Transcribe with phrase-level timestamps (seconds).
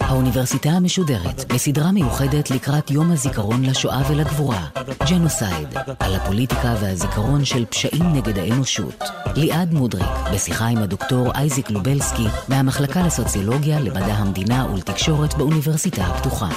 [0.00, 4.66] האוניברסיטה המשודרת, בסדרה מיוחדת לקראת יום הזיכרון לשואה ולגבורה,
[5.10, 5.68] ג'נוסייד,
[6.00, 9.04] על הפוליטיקה והזיכרון של פשעים נגד האנושות.
[9.34, 16.48] ליעד מודריק, בשיחה עם הדוקטור אייזיק לובלסקי, מהמחלקה לסוציולוגיה, למדע המדינה ולתקשורת באוניברסיטה הפתוחה.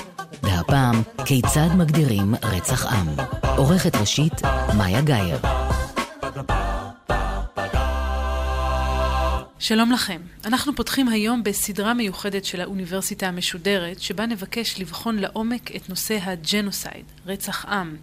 [0.43, 3.07] והפעם, כיצד מגדירים רצח עם.
[3.57, 4.41] עורכת ראשית,
[4.77, 5.60] מאיה גאייר.
[9.71, 10.21] שלום לכם.
[10.45, 17.05] אנחנו פותחים היום בסדרה מיוחדת של האוניברסיטה המשודרת, שבה נבקש לבחון לעומק את נושא הג'נוסייד,
[17.25, 17.95] רצח עם.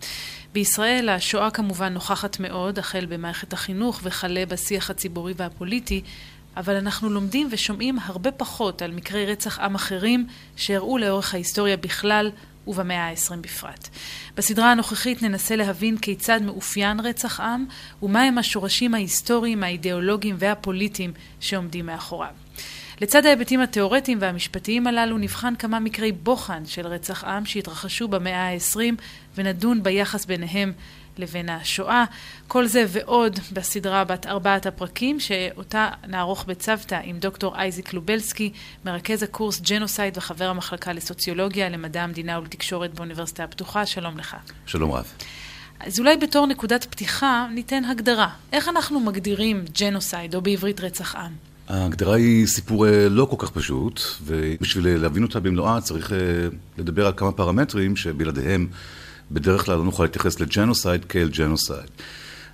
[0.53, 6.03] בישראל השואה כמובן נוכחת מאוד, החל במערכת החינוך וכלה בשיח הציבורי והפוליטי,
[6.57, 10.27] אבל אנחנו לומדים ושומעים הרבה פחות על מקרי רצח עם אחרים
[10.57, 12.31] שאירעו לאורך ההיסטוריה בכלל
[12.69, 13.89] ובמאה ה-20 בפרט.
[14.37, 17.67] בסדרה הנוכחית ננסה להבין כיצד מאופיין רצח עם
[18.03, 22.33] ומהם השורשים ההיסטוריים, האידיאולוגיים והפוליטיים שעומדים מאחוריו.
[23.01, 28.81] לצד ההיבטים התאורטיים והמשפטיים הללו נבחן כמה מקרי בוחן של רצח עם שהתרחשו במאה ה-20
[29.37, 30.73] ונדון ביחס ביניהם
[31.19, 32.05] לבין השואה.
[32.49, 38.53] כל זה ועוד בסדרה בת ארבעת הפרקים, שאותה נערוך בצוותא עם דוקטור אייזיק לובלסקי,
[38.85, 43.87] מרכז הקורס ג'נוסייד וחבר המחלקה לסוציולוגיה, למדע המדינה ולתקשורת באוניברסיטה הפתוחה.
[43.87, 44.37] שלום לך.
[44.67, 45.13] שלום רב.
[45.81, 48.29] אז אולי בתור נקודת פתיחה ניתן הגדרה.
[48.53, 51.33] איך אנחנו מגדירים ג'נוסייד, או בעברית רצח עם?
[51.69, 56.19] ההגדרה היא סיפור אה, לא כל כך פשוט, ובשביל להבין אותה במלואה צריך אה,
[56.79, 58.67] לדבר על כמה פרמטרים שבלעדיהם
[59.31, 61.89] בדרך כלל לא נוכל להתייחס לג'נוסייד כאל ג'נוסייד.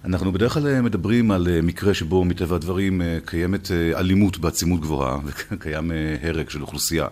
[0.05, 4.80] אנחנו בדרך כלל אה, מדברים על אה, מקרה שבו מטבע הדברים אה, קיימת אלימות בעצימות
[4.80, 5.91] גבוהה וקיים
[6.22, 7.06] הרג של אוכלוסייה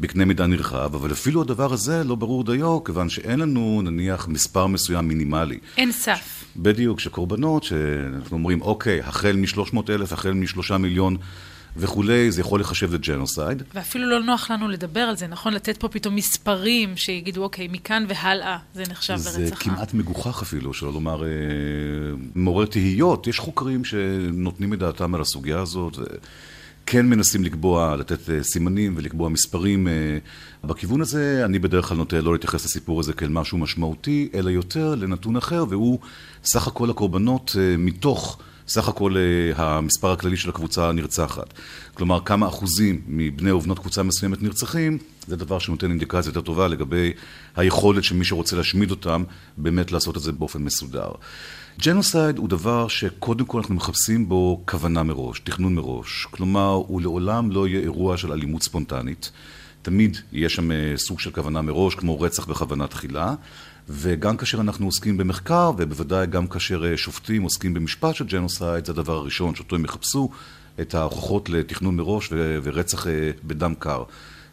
[0.00, 4.66] בקנה מידה נרחב, אבל אפילו הדבר הזה לא ברור דיו, כיוון שאין לנו נניח מספר
[4.66, 5.58] מסוים מינימלי.
[5.76, 6.44] אין סף.
[6.56, 11.16] בדיוק, שקורבנות, שאנחנו אומרים, אוקיי, החל מ-300 אלף, החל מ-3 מיליון
[11.78, 13.62] וכולי, זה יכול לחשב לג'נוסייד.
[13.74, 15.52] ואפילו לא נוח לנו לדבר על זה, נכון?
[15.52, 20.74] לתת פה פתאום מספרים שיגידו, אוקיי, מכאן והלאה זה נחשב לרצח זה כמעט מגוחך אפילו,
[20.74, 21.28] שלא לומר אה,
[22.34, 23.26] מעורר תהיות.
[23.26, 25.98] יש חוקרים שנותנים את דעתם על הסוגיה הזאת.
[26.86, 29.88] כן מנסים לקבוע, לתת אה, סימנים ולקבוע מספרים.
[29.88, 30.18] אה,
[30.64, 34.94] בכיוון הזה אני בדרך כלל נוטה לא להתייחס לסיפור הזה כאל משהו משמעותי, אלא יותר
[34.94, 35.98] לנתון אחר, והוא
[36.44, 38.38] סך הכל הקורבנות מתוך...
[38.68, 41.54] סך הכל אה, המספר הכללי של הקבוצה הנרצחת.
[41.94, 47.12] כלומר, כמה אחוזים מבני ובנות קבוצה מסוימת נרצחים, זה דבר שנותן אינדיקציה יותר טובה לגבי
[47.56, 49.24] היכולת של מי שרוצה להשמיד אותם,
[49.56, 51.08] באמת לעשות את זה באופן מסודר.
[51.80, 56.26] ג'נוסייד הוא דבר שקודם כל אנחנו מחפשים בו כוונה מראש, תכנון מראש.
[56.30, 59.30] כלומר, הוא לעולם לא יהיה אירוע של אלימות ספונטנית.
[59.86, 63.34] תמיד יהיה שם אה, סוג של כוונה מראש, כמו רצח בכוונה תחילה.
[63.88, 68.92] וגם כאשר אנחנו עוסקים במחקר, ובוודאי גם כאשר אה, שופטים עוסקים במשפט של ג'נוסייד, זה
[68.92, 70.30] הדבר הראשון שאותו הם יחפשו,
[70.80, 72.28] את ההוכחות לתכנון מראש
[72.62, 74.02] ורצח אה, בדם קר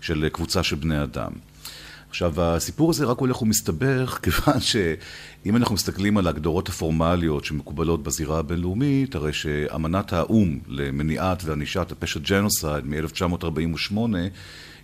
[0.01, 1.31] של קבוצה של בני אדם.
[2.09, 8.39] עכשיו, הסיפור הזה רק הולך ומסתבך, כיוון שאם אנחנו מסתכלים על ההגדרות הפורמליות שמקובלות בזירה
[8.39, 13.97] הבינלאומית, הרי שאמנת האו"ם למניעת וענישת הפשע ג'נוסייד מ-1948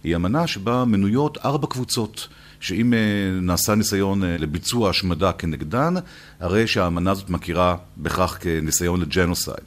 [0.04, 2.28] היא אמנה שבה מנויות ארבע קבוצות.
[2.60, 3.00] שאם אה,
[3.42, 5.94] נעשה ניסיון אה, לביצוע השמדה כנגדן,
[6.40, 9.64] הרי שהאמנה הזאת מכירה בכך כניסיון לג'נוסייד.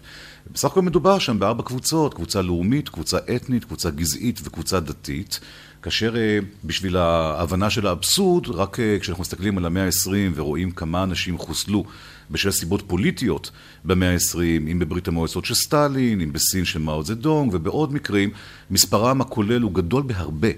[0.52, 5.40] בסך הכל מדובר שם בארבע קבוצות, קבוצה לאומית, קבוצה אתנית, קבוצה גזעית וקבוצה דתית,
[5.82, 11.38] כאשר אה, בשביל ההבנה של האבסורד, רק כשאנחנו מסתכלים על המאה ה-20 ורואים כמה אנשים
[11.38, 11.84] חוסלו
[12.32, 13.50] בשל סיבות פוליטיות
[13.84, 14.38] במאה ה-20,
[14.70, 18.30] אם בברית המועצות של סטלין, אם בסין של מאו זדונג ובעוד מקרים,
[18.70, 20.48] מספרם הכולל הוא גדול בהרבה.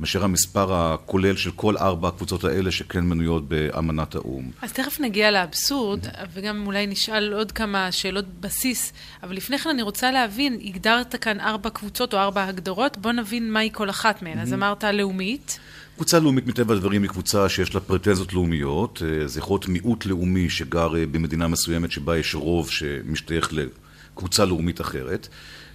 [0.00, 4.50] מאשר המספר הכולל של כל ארבע הקבוצות האלה שכן מנויות באמנת האו"ם.
[4.62, 6.00] אז תכף נגיע לאבסורד,
[6.32, 11.40] וגם אולי נשאל עוד כמה שאלות בסיס, אבל לפני כן אני רוצה להבין, הגדרת כאן
[11.40, 14.38] ארבע קבוצות או ארבע הגדרות, בוא נבין מהי כל אחת מהן.
[14.38, 15.58] אז אמרת לאומית.
[15.96, 20.06] קבוצה לאומית מטבע הדברים היא קבוצה שיש לה פרטנזיות לאומיות, אה, זה יכול להיות מיעוט
[20.06, 25.28] לאומי שגר אה, במדינה מסוימת שבה יש רוב שמשתייך לקבוצה לאומית אחרת.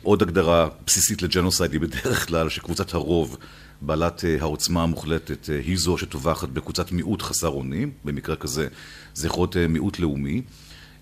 [0.03, 3.37] עוד הגדרה בסיסית לג'נוסייד היא בדרך כלל שקבוצת הרוב
[3.81, 8.67] בעלת אה, העוצמה המוחלטת היא זו שטובחת בקבוצת מיעוט חסר אונים, במקרה כזה
[9.13, 10.41] זה יכול להיות מיעוט לאומי.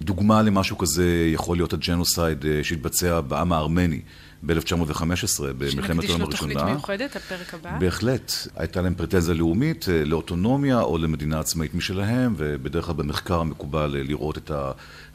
[0.01, 4.01] דוגמה למשהו כזה יכול להיות הג'נוסייד שהתבצע בעם הארמני
[4.44, 5.95] ב-1915, במלחמת העולם הראשונה.
[5.95, 7.78] שנקדיש לו תוכנית מיוחדת, הפרק הבא.
[7.80, 8.31] בהחלט.
[8.56, 14.04] הייתה להם פרטנזיה לאומית, אה, לאוטונומיה או למדינה עצמאית משלהם, ובדרך כלל במחקר מקובל אה,
[14.04, 14.51] לראות את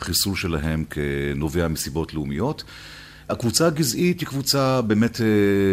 [0.01, 2.65] החיסול שלהם כנובע מסיבות לאומיות.
[3.33, 5.21] הקבוצה הגזעית היא קבוצה באמת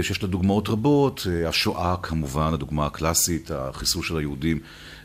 [0.02, 4.60] שיש לה דוגמאות רבות, השואה כמובן, הדוגמה הקלאסית, החיסול של היהודים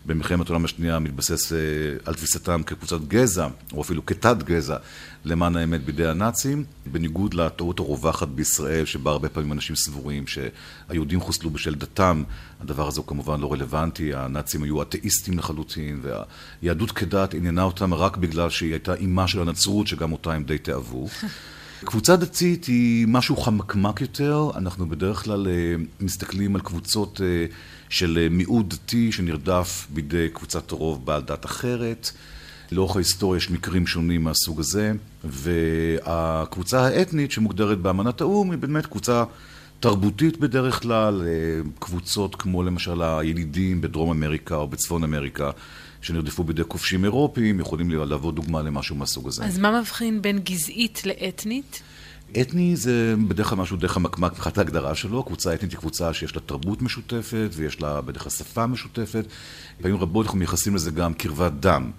[0.06, 1.58] במלחמת העולם השנייה מתבסס אה,
[2.04, 4.76] על תפיסתם כקבוצת גזע, או אפילו כתת גזע,
[5.24, 11.50] למען האמת בידי הנאצים, בניגוד לטעות הרווחת בישראל, שבה הרבה פעמים אנשים סבורים שהיהודים חוסלו
[11.50, 12.22] בשל דתם,
[12.60, 18.16] הדבר הזה הוא כמובן לא רלוונטי, הנאצים היו אתאיסטים לחלוטין, והיהדות כדת עניינה אותם רק
[18.16, 21.08] בגלל שהיא הייתה אימה של הנצרות, שגם אותה הם די תאהבו.
[21.84, 27.46] קבוצה דתית היא משהו חמקמק יותר, אנחנו בדרך כלל אה, מסתכלים על קבוצות אה,
[27.88, 32.10] של אה, מיעוט דתי שנרדף בידי קבוצת רוב בעל דת אחרת.
[32.72, 34.92] לאורך ההיסטוריה יש מקרים שונים מהסוג הזה,
[35.25, 39.25] והקבוצה האתנית שמוגדרת באמנת האו"ם היא באמת קבוצה
[39.81, 41.22] תרבותית בדרך כלל,
[41.78, 45.50] קבוצות כמו למשל הילידים בדרום אמריקה או בצפון אמריקה,
[46.04, 49.44] שנרדפו בידי כובשים אירופיים, יכולים להוות דוגמה למשהו מהסוג הזה.
[49.44, 51.82] אז מה מבחין בין גזעית לאתנית?
[52.40, 56.36] אתני זה בדרך כלל משהו דרך המקמק מבחינת ההגדרה שלו, קבוצה אתנית היא קבוצה שיש
[56.36, 59.24] לה תרבות משותפת ויש לה בדרך כלל שפה משותפת.
[59.82, 61.90] פעמים רבות אנחנו מייחסים לזה גם קרבת דם.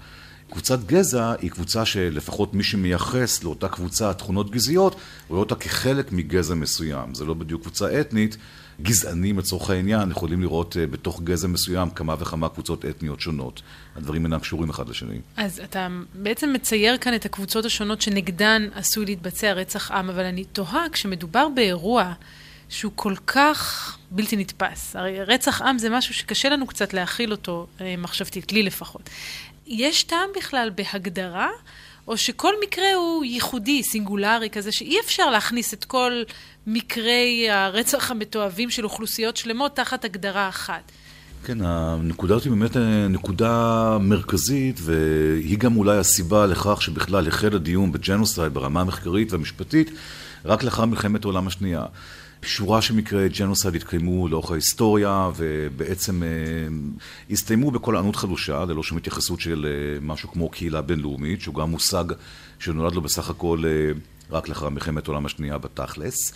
[0.52, 4.96] קבוצת גזע היא קבוצה שלפחות מי שמייחס לאותה קבוצה תכונות גזעיות,
[5.28, 7.14] רואה אותה כחלק מגזע מסוים.
[7.14, 8.38] זה לא בדיוק קבוצה אתנית,
[8.82, 13.62] גזענים לצורך העניין יכולים לראות אה, בתוך גזע מסוים כמה וכמה קבוצות אתניות שונות.
[13.96, 15.20] הדברים אינם קשורים אחד לשני.
[15.38, 20.44] אז אתה בעצם מצייר כאן את הקבוצות השונות שנגדן עשוי להתבצע רצח עם, אבל אני
[20.44, 22.14] תוהה, כשמדובר באירוע
[22.70, 27.68] שהוא כל כך בלתי נתפס, הרי רצח עם זה משהו שקשה לנו קצת להכיל אותו
[27.82, 29.10] אה, מחשבתית, לי לפחות.
[29.68, 31.50] יש טעם בכלל בהגדרה?
[32.08, 36.24] או שכל מקרה הוא ייחודי, סינגולרי כזה, שאי אפשר להכניס את כל
[36.68, 40.92] מקרי הרצח המתועבים של אוכלוסיות שלמות תחת הגדרה אחת.
[41.46, 47.56] כן, הנקודה הזאת היא באמת אה, נקודה מרכזית, והיא גם אולי הסיבה לכך שבכלל החל
[47.56, 49.92] הדיון בג'נוסייד ברמה המחקרית והמשפטית
[50.46, 51.86] רק לאחר מלחמת העולם השנייה.
[52.42, 56.28] שורה של מקרי ג'נוסייד התקיימו לאורך ההיסטוריה, ובעצם אה,
[57.30, 61.72] הסתיימו בקול ענות חלושה, ללא שום התייחסות של אה, משהו כמו קהילה בינלאומית, שהוא גם
[61.72, 62.04] מושג
[62.60, 63.64] שנולד לו בסך הכל
[64.32, 66.34] רק לאחר מלחמת העולם השנייה בתכלס.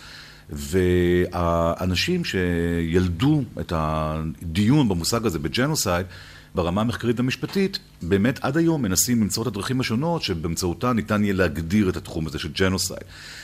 [0.49, 6.05] והאנשים שילדו את הדיון במושג הזה בג'נוסייד,
[6.55, 11.89] ברמה המחקרית והמשפטית, באמת עד היום מנסים למצוא את הדרכים השונות שבאמצעותן ניתן יהיה להגדיר
[11.89, 13.03] את התחום הזה של ג'נוסייד.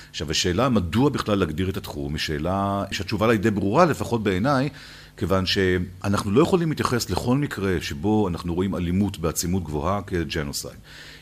[0.09, 4.23] עכשיו, השאלה מדוע בכלל להגדיר את התחום, היא שאלה שהתשובה לה היא די ברורה, לפחות
[4.23, 4.69] בעיניי,
[5.17, 10.75] כיוון שאנחנו לא יכולים להתייחס לכל מקרה שבו אנחנו רואים אלימות בעצימות גבוהה כג'נוסייד.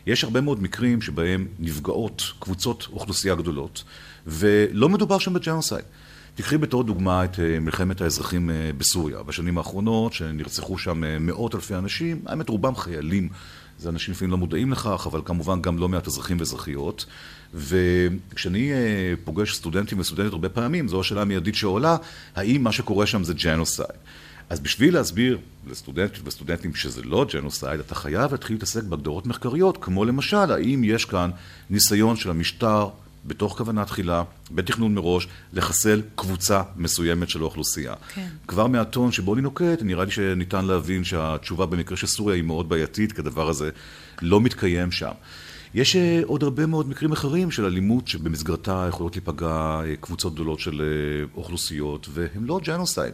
[0.07, 3.83] יש הרבה מאוד מקרים שבהם נפגעות קבוצות אוכלוסייה גדולות,
[4.27, 5.85] ולא מדובר שם בג'נוסייד.
[6.35, 9.23] תקחי בתור דוגמה את אה, מלחמת האזרחים אה, בסוריה.
[9.23, 13.29] בשנים האחרונות, שנרצחו שם אה, מאות אלפי אנשים, האמת רובם חיילים.
[13.79, 17.05] זה אנשים לפעמים לא מודעים לכך, אבל כמובן גם לא מעט אזרחים ואזרחיות.
[17.53, 18.71] וכשאני
[19.23, 21.97] פוגש סטודנטים וסטודנטיות הרבה פעמים, זו השאלה המיידית שעולה,
[22.35, 23.87] האם מה שקורה שם זה ג'נוסייד?
[24.49, 25.37] אז בשביל להסביר
[25.67, 31.05] לסטודנטים וסטודנטים שזה לא ג'נוסייד, אתה חייב להתחיל להתעסק בהגדרות מחקריות, כמו למשל, האם יש
[31.05, 31.31] כאן
[31.69, 32.89] ניסיון של המשטר
[33.25, 37.93] בתוך כוונה תחילה, בתכנון מראש, לחסל קבוצה מסוימת של האוכלוסייה.
[38.13, 38.27] כן.
[38.47, 42.69] כבר מהטון שבו אני נוקט, נראה לי שניתן להבין שהתשובה במקרה של סוריה היא מאוד
[42.69, 43.69] בעייתית, כי הדבר הזה
[44.21, 45.11] לא מתקיים שם.
[45.73, 50.59] יש אה, עוד הרבה מאוד מקרים אחרים של אלימות שבמסגרתה יכולות להיפגע אה, קבוצות גדולות
[50.59, 53.13] של אה, אוכלוסיות, והם לא ג'נוסייד.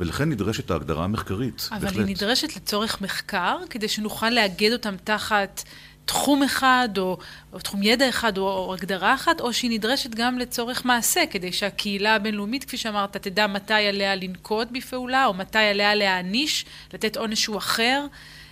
[0.00, 1.96] ולכן נדרשת ההגדרה המחקרית, אבל בהחלט.
[1.96, 5.62] היא נדרשת לצורך מחקר, כדי שנוכל לאגד אותם תחת
[6.10, 7.18] תחום אחד, או,
[7.52, 11.52] או תחום ידע אחד, או, או הגדרה אחת, או שהיא נדרשת גם לצורך מעשה, כדי
[11.52, 16.64] שהקהילה הבינלאומית, כפי שאמרת, תדע מתי עליה לנקוט בפעולה, או מתי עליה להעניש,
[16.94, 18.06] לתת עונש שהוא אחר.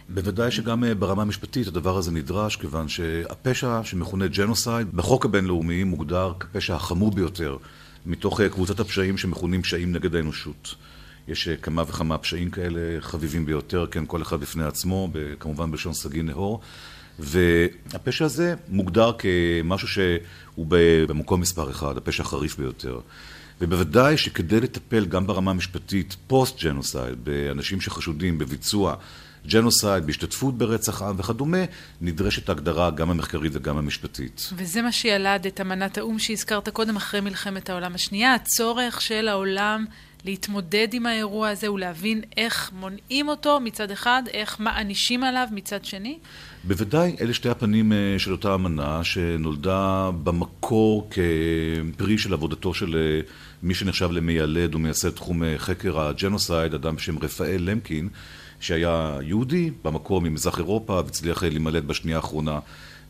[0.08, 6.32] בוודאי שגם אה, ברמה המשפטית הדבר הזה נדרש, כיוון שהפשע שמכונה ג'נוסייד, בחוק הבינלאומי מוגדר
[6.40, 7.56] כפשע החמור ביותר,
[8.06, 10.74] מתוך אה, קבוצת הפשעים שמכונים פשעים נגד האנושות.
[11.28, 15.10] יש אה, כמה וכמה פשעים כאלה חביבים ביותר, כן, כל אחד בפני עצמו,
[15.40, 16.60] כמובן בלשון סגי נהור.
[17.18, 20.66] והפשע הזה מוגדר כמשהו שהוא
[21.08, 23.00] במקום מספר אחד, הפשע החריף ביותר.
[23.60, 28.94] ובוודאי שכדי לטפל גם ברמה המשפטית פוסט-ג'נוסייד, באנשים שחשודים בביצוע
[29.46, 31.64] ג'נוסייד, בהשתתפות ברצח עם וכדומה,
[32.00, 34.50] נדרשת הגדרה גם המחקרית וגם המשפטית.
[34.56, 39.84] וזה מה שילד את אמנת האו"ם שהזכרת קודם, אחרי מלחמת העולם השנייה, הצורך של העולם
[40.24, 46.18] להתמודד עם האירוע הזה ולהבין איך מונעים אותו מצד אחד, איך מענישים עליו מצד שני?
[46.64, 53.20] בוודאי, אלה שתי הפנים אה, של אותה אמנה שנולדה במקור כפרי של עבודתו של אה,
[53.62, 58.08] מי שנחשב למיילד ומייסד תחום אה, חקר הג'נוסייד, אדם בשם רפאל למקין,
[58.60, 62.58] שהיה יהודי במקור ממזרח אירופה והצליח להימלט בשנייה האחרונה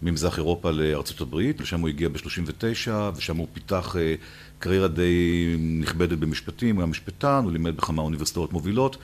[0.02, 4.14] ממזרח אירופה לארצות הברית, לשם הוא הגיע ב-39, ושם הוא פיתח אה,
[4.58, 8.96] קריירה די נכבדת במשפטים, הוא היה משפטן, הוא לימד בכמה אוניברסיטאות מובילות,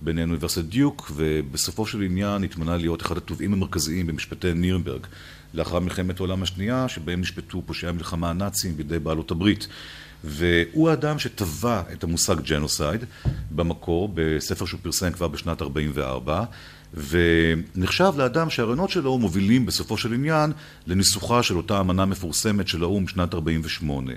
[0.00, 5.06] ביניהן אוניברסיטת דיוק, ובסופו של עניין התמנה להיות אחד התובעים המרכזיים במשפטי נירנברג,
[5.54, 9.68] לאחר מלחמת העולם השנייה, שבהם נשפטו פושעי המלחמה הנאצים בידי בעלות הברית.
[10.24, 13.04] והוא האדם שטבע את המושג ג'נוסייד
[13.50, 16.44] במקור, בספר שהוא פרסם כבר בשנת 44,
[16.94, 20.52] ונחשב לאדם שהרעיונות שלו מובילים בסופו של עניין
[20.86, 24.12] לניסוחה של אותה אמנה מפורסמת של האו"ם שנת 48.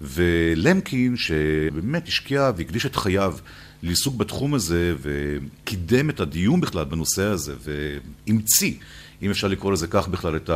[0.00, 3.34] ולמקין, שבאמת השקיע והקדיש את חייו
[3.82, 8.74] לעיסוק בתחום הזה וקידם את הדיון בכלל בנושא הזה והמציא,
[9.22, 10.50] אם אפשר לקרוא לזה כך בכלל, את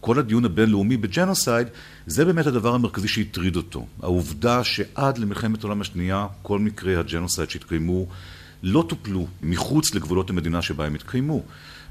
[0.00, 1.68] כל הדיון הבינלאומי בג'נוסייד,
[2.06, 3.86] זה באמת הדבר המרכזי שהטריד אותו.
[4.02, 8.06] העובדה שעד למלחמת העולם השנייה כל מקרי הג'נוסייד שהתקיימו
[8.62, 11.42] לא טופלו מחוץ לגבולות המדינה שבה הם התקיימו.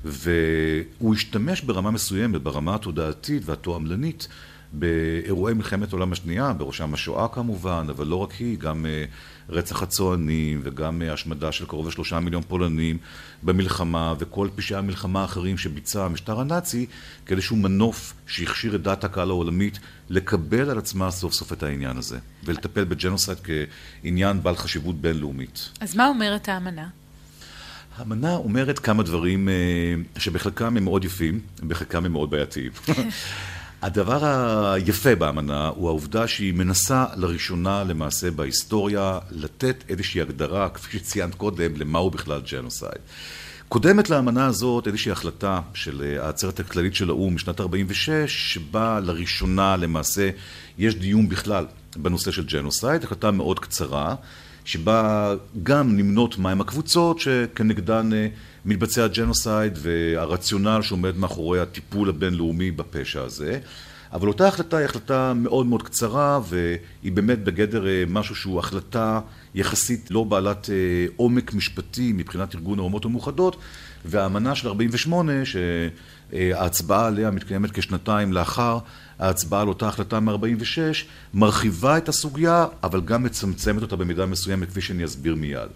[0.06, 4.28] והוא השתמש ברמה מסוימת, ברמה התודעתית והתועמלנית,
[4.74, 9.06] באירועי מלחמת העולם השנייה, בראשם השואה כמובן, אבל לא רק היא, גם אה,
[9.50, 12.98] רצח הצוענים וגם אה, השמדה של קרוב לשלושה מיליון פולנים
[13.44, 16.86] במלחמה וכל פשעי המלחמה האחרים שביצע המשטר הנאצי
[17.26, 22.18] כאיזשהו מנוף שהכשיר את דעת הקהל העולמית לקבל על עצמה סוף סוף את העניין הזה
[22.44, 25.70] ולטפל בג'נוסייד כעניין בעל חשיבות בינלאומית.
[25.80, 26.88] אז מה אומרת האמנה?
[27.98, 29.54] האמנה אומרת כמה דברים אה,
[30.18, 32.72] שבחלקם הם מאוד יפים, בחלקם הם מאוד בעייתיים.
[33.82, 34.26] הדבר
[34.74, 41.76] היפה באמנה הוא העובדה שהיא מנסה לראשונה למעשה בהיסטוריה לתת איזושהי הגדרה, כפי שציינת קודם,
[41.76, 43.02] למהו בכלל ג'נוסייד.
[43.70, 49.78] קודמת לאמנה הזאת איזושהי החלטה של אה, העצרת הכללית של האו"ם משנת 46, שבה לראשונה
[49.78, 50.30] למעשה
[50.78, 51.66] יש דיון בכלל
[51.96, 54.16] בנושא של ג'נוסייד, החלטה מאוד קצרה,
[54.66, 58.28] שבה גם נמנות מהם הקבוצות שכנגדן אה,
[58.66, 63.60] מתבצע ג'נוסייד והרציונל שעומד מאחורי הטיפול הבינלאומי בפשע הזה.
[64.14, 69.20] אבל אותה החלטה היא החלטה מאוד מאוד קצרה והיא באמת בגדר אה, משהו שהוא החלטה
[69.56, 70.76] יחסית לא בעלת אה,
[71.16, 73.56] עומק משפטי מבחינת ארגון האומות המאוחדות
[74.06, 78.80] והאמנה של 48 שההצבעה עליה מתקיימת כשנתיים לאחר
[79.20, 80.78] ההצבעה על אותה החלטה מ-46
[81.34, 85.70] מרחיבה את הסוגיה אבל גם מצמצמת אותה במידה מסוימת כפי שאני אסביר מיד.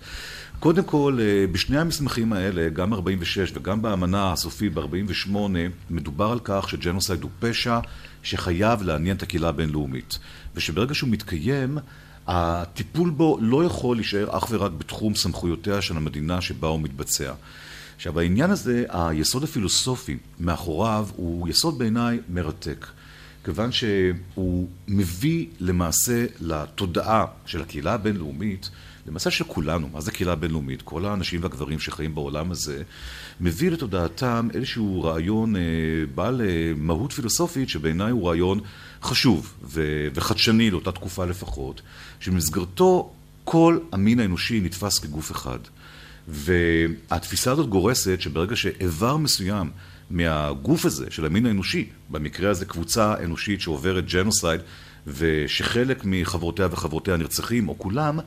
[0.62, 5.32] קודם כל, אה, בשני המסמכים האלה, גם ב-46 וגם באמנה הסופי ב-48,
[5.90, 7.80] מדובר על כך שג'נוסייד הוא פשע
[8.24, 10.20] שחייב לעניין את הקהילה הבינלאומית.
[10.56, 11.78] ושברגע שהוא מתקיים,
[12.28, 17.34] הטיפול בו לא יכול להישאר אך ורק בתחום סמכויותיה של המדינה שבה הוא מתבצע.
[17.96, 22.88] עכשיו, העניין הזה, היסוד הפילוסופי מאחוריו הוא יסוד בעיניי מרתק.
[23.44, 28.70] כיוון שהוא מביא למעשה לתודעה של הקהילה הבינלאומית
[29.08, 30.82] למעשה של כולנו, מה זה קהילה בינלאומית?
[30.82, 32.84] כל האנשים והגברים שחיים בעולם הזה,
[33.42, 35.62] מביא לתודעתם איזשהו רעיון אה,
[36.16, 38.60] בעל אה, מהות פילוסופית שבעיניי הוא רעיון
[39.04, 41.82] חשוב ו- וחדשני לאותה תקופה לפחות,
[42.20, 45.60] שבמסגרתו כל המין האנושי נתפס כגוף אחד.
[46.28, 49.72] והתפיסה הזאת גורסת שברגע שאיבר מסוים
[50.10, 54.62] מהגוף הזה, של המין האנושי, במקרה הזה קבוצה אנושית שעוברת ג'נוסייד,
[55.08, 58.20] ושחלק מחברותיה וחברותיה נרצחים, או כולם,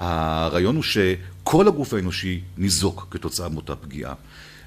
[0.00, 4.14] הרעיון הוא שכל הגוף האנושי ניזוק כתוצאה מאותה פגיעה.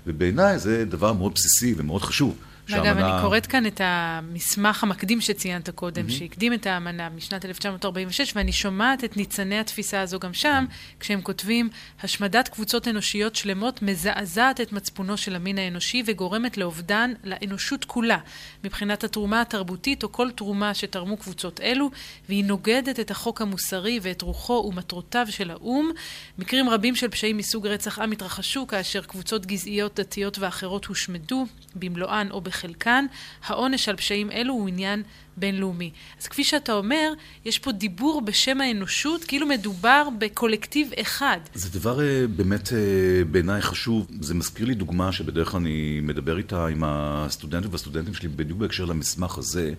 [0.08, 2.36] ובעיניי זה דבר מאוד בסיסי ומאוד חשוב.
[2.72, 6.12] אגב, אני קוראת כאן את המסמך המקדים שציינת קודם, mm-hmm.
[6.12, 11.00] שהקדים את האמנה משנת 1946, ואני שומעת את ניצני התפיסה הזו גם שם, mm-hmm.
[11.00, 11.70] כשהם כותבים,
[12.04, 18.18] השמדת קבוצות אנושיות שלמות מזעזעת את מצפונו של המין האנושי וגורמת לאובדן לאנושות כולה,
[18.64, 21.92] מבחינת התרומה התרבותית או כל תרומה שתרמו קבוצות אלו,
[22.30, 25.92] והיא נוגדת את החוק המוסרי ואת רוחו ומטרותיו של האו"ם.
[26.38, 32.28] מקרים רבים של פשעים מסוג רצח עם התרחשו כאשר קבוצות גזעיות, דתיות ואחרות הושמדו, במלואן
[32.32, 32.53] או בחלקן,
[33.46, 35.04] העונש על פשעים אלו הוא עניין
[35.38, 35.92] בינלאומי.
[36.22, 37.14] אז כפי שאתה אומר,
[37.46, 41.38] יש פה דיבור בשם האנושות, כאילו מדובר בקולקטיב אחד.
[41.54, 42.78] זה דבר אה, באמת אה,
[43.32, 44.08] בעיניי חשוב.
[44.22, 48.86] זה מזכיר לי דוגמה שבדרך כלל אני מדבר איתה עם הסטודנטים והסטודנטים שלי בדיוק בהקשר
[48.86, 49.74] למסמך הזה,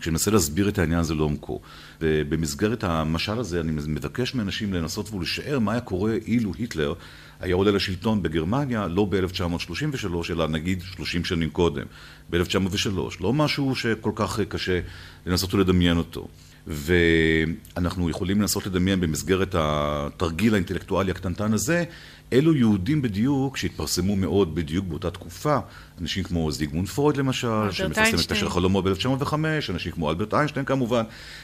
[0.00, 1.60] כשאני מנסה להסביר את העניין הזה לעומקו.
[2.00, 6.94] ובמסגרת המשל הזה אני מבקש מאנשים לנסות ולשער מה היה קורה אילו היטלר
[7.40, 11.86] היה עולה לשלטון בגרמניה לא ב-1933, אלא נגיד 30 שנים קודם,
[12.30, 12.98] ב-1903.
[13.20, 14.80] לא משהו שכל כך קשה
[15.26, 16.28] לנסות ולדמיין אותו.
[16.66, 21.84] ואנחנו יכולים לנסות לדמיין במסגרת התרגיל האינטלקטואלי הקטנטן הזה,
[22.32, 25.58] אלו יהודים בדיוק שהתפרסמו מאוד בדיוק באותה תקופה,
[26.00, 29.34] אנשים כמו זיגמונד פרויד למשל, שמפרסם את פשר החלומות ב-1905,
[29.68, 31.02] אנשים כמו אלברט איינשטיין כמובן,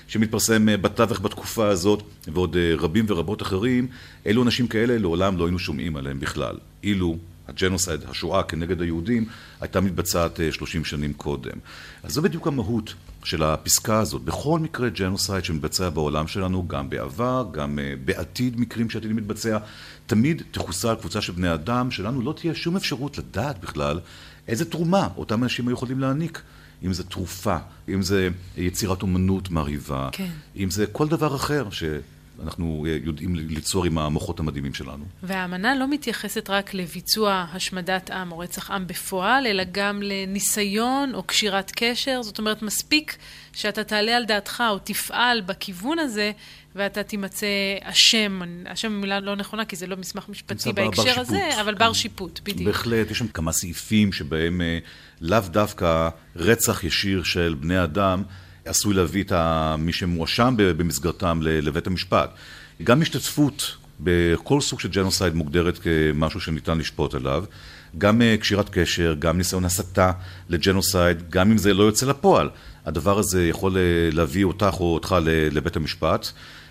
[0.09, 3.87] שמתפרסם אה, בתווך בתקופה הזאת, ועוד אה, רבים ורבות אחרים,
[4.27, 7.17] אלו אנשים כאלה לעולם לא היינו שומעים עליהם בכלל, אילו
[7.49, 9.25] הג'נוסייד, השואה כנגד היהודים,
[9.61, 11.59] הייתה מתבצעת 30 שנים קודם.
[12.03, 14.23] אז זו בדיוק המהות של הפסקה הזאת.
[14.23, 19.59] בכל מקרה ג'נוסייד שמתבצע בעולם שלנו, גם בעבר, גם בעתיד מקרים שעתידים להתבצע,
[20.07, 24.01] תמיד תחוסל קבוצה של בני אדם, שלנו לא תהיה שום אפשרות לדעת בכלל
[24.49, 26.43] איזה תרומה אותם אנשים היו יכולים להעניק.
[26.85, 27.57] אם זה תרופה,
[27.89, 30.31] אם זה יצירת אומנות מרהיבה, כן.
[30.57, 31.71] אם זה כל דבר אחר
[32.37, 35.05] שאנחנו יודעים ליצור עם המוחות המדהימים שלנו.
[35.23, 41.23] והאמנה לא מתייחסת רק לביצוע השמדת עם או רצח עם בפועל, אלא גם לניסיון או
[41.23, 42.23] קשירת קשר.
[42.23, 43.17] זאת אומרת, מספיק
[43.53, 46.33] שאתה תעלה על דעתך או תפעל בכיוון הזה,
[46.75, 47.47] ואתה תימצא
[47.83, 52.41] אשם, אשם מילה לא נכונה, כי זה לא מסמך משפטי בהקשר הזה, אבל בר שיפוט,
[52.45, 52.67] בדיוק.
[52.67, 54.79] בהחלט, יש שם כמה סעיפים שבהם אה,
[55.21, 58.23] לאו דווקא רצח ישיר של בני אדם
[58.65, 59.33] עשוי להביא את
[59.79, 62.31] מי שמואשם במסגרתם לבית המשפט.
[62.83, 67.45] גם השתתפות בכל סוג של ג'נוסייד מוגדרת כמשהו שניתן לשפוט עליו.
[67.99, 70.13] גם אה, קשירת קשר, גם ניסיון הסתה
[70.49, 72.51] לג'נוסייד, גם אם זה לא יוצא לפועל.
[72.87, 76.29] הדבר הזה יכול אה, להביא אותך או אותך לבית המשפט.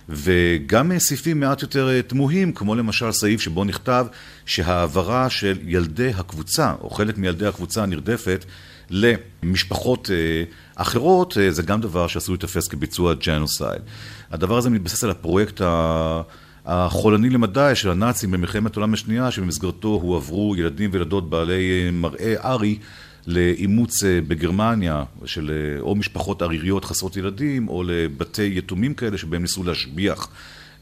[0.09, 4.05] וגם סעיפים מעט יותר אה, תמוהים, כמו למשל סעיף שבו נכתב
[4.45, 8.45] שהעברה של ילדי הקבוצה, או חלק מילדי הקבוצה הנרדפת,
[8.89, 10.43] למשפחות אה,
[10.75, 13.81] אחרות, אה, זה גם דבר שעשוי לתפס כביצוע ג'נוסייד.
[14.31, 15.61] הדבר הזה מתבסס על הפרויקט
[16.65, 22.77] החולני למדי של הנאצים במלחמת העולם השנייה, שבמסגרתו הועברו ילדים וילדות בעלי מראה ארי
[23.27, 29.41] לאימוץ אה, בגרמניה של אה, או משפחות עריריות חסרות ילדים או לבתי יתומים כאלה שבהם
[29.41, 30.27] ניסו להשביח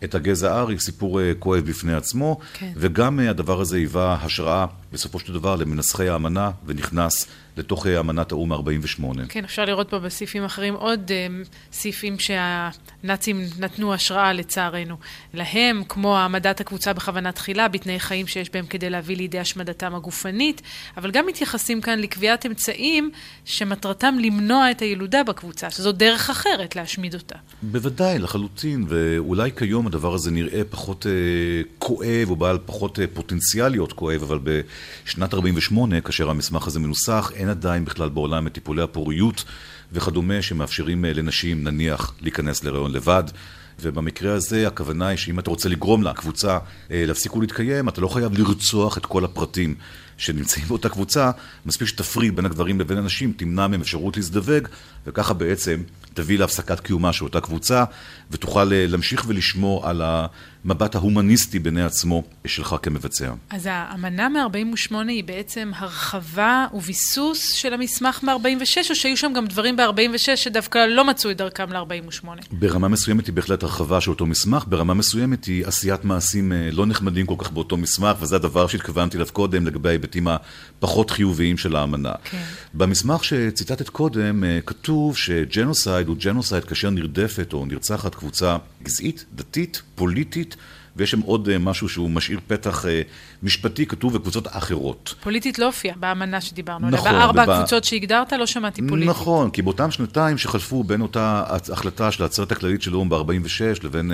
[0.03, 2.71] את הגזע הארי, סיפור אה, כואב בפני עצמו, כן.
[2.75, 7.27] וגם הדבר הזה היווה השראה בסופו של דבר למנסחי האמנה ונכנס
[7.57, 9.03] לתוך אמנת האו"ם מ-48.
[9.29, 14.95] כן, אפשר לראות פה בסעיפים אחרים עוד um, סעיפים שהנאצים נתנו השראה לצערנו.
[15.33, 20.61] להם, כמו העמדת הקבוצה בכוונה תחילה, בתנאי חיים שיש בהם כדי להביא לידי השמדתם הגופנית,
[20.97, 23.11] אבל גם מתייחסים כאן לקביעת אמצעים
[23.45, 27.35] שמטרתם למנוע את הילודה בקבוצה, שזו דרך אחרת להשמיד אותה.
[27.61, 33.69] בוודאי, לחלוטין, ואולי כיום הדבר הזה נראה פחות uh, כואב, או בעל פחות uh, פוטנציאל
[33.69, 38.81] להיות כואב, אבל בשנת 48', כאשר המסמך הזה מנוסח, אין עדיין בכלל בעולם את טיפולי
[38.81, 39.43] הפוריות
[39.91, 43.23] וכדומה שמאפשרים אה, לנשים נניח להיכנס להיריון לבד.
[43.79, 46.57] ובמקרה הזה הכוונה היא שאם אתה רוצה לגרום לקבוצה
[46.91, 49.75] אה, להפסיק ולהתקיים, אתה לא חייב לרצוח את כל הפרטים
[50.17, 51.31] שנמצאים באותה קבוצה,
[51.65, 54.67] מספיק שתפריד בין הגברים לבין הנשים, תמנע מהם אפשרות להזדווג,
[55.07, 57.83] וככה בעצם תביא להפסקת קיומה של אותה קבוצה,
[58.31, 60.01] ותוכל אה, להמשיך ולשמור על
[60.65, 63.31] המבט ההומניסטי בעיני עצמו שלך כמבצע.
[63.49, 69.75] אז האמנה מ-48 היא בעצם הרחבה וביסוס של המסמך מ-46, או שהיו שם גם דברים
[69.75, 72.25] ב-46 שדווקא לא מצאו את דרכם ל-48?
[72.51, 76.85] ברמה מסוימת היא בהחלט הרחבה של אותו מסמך, ברמה מסוימת היא עשיית מעשים אה, לא
[76.85, 81.75] נחמדים כל כך באותו מסמך, וזה הדבר שהתכוונתי אליו קודם לגבי ההיבטים הפחות חיוביים של
[81.75, 82.13] האמנה.
[82.23, 82.43] כן.
[82.73, 89.81] במסמך שציטטת קודם אה, כתוב שג'נוסייד הוא ג'נוסייד כאשר נרדפת או נרצחת קבוצה גזעית, דתית,
[89.95, 90.50] פוליטית.
[90.95, 93.01] ויש שם עוד אה, משהו שהוא משאיר פתח אה,
[93.43, 95.15] משפטי, כתוב בקבוצות אחרות.
[95.23, 96.99] פוליטית לא הופיע באמנה שדיברנו עליה.
[96.99, 97.11] נכון.
[97.11, 97.53] בארבע ובא...
[97.53, 99.09] הקבוצות שהגדרת לא שמעתי פוליטית.
[99.09, 104.11] נכון, כי באותם שנתיים שחלפו בין אותה החלטה של העצרת הכללית של האו"ם ב-46 לבין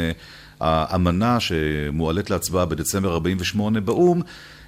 [0.60, 4.22] האמנה שמועלית להצבעה בדצמבר 48 באו"ם,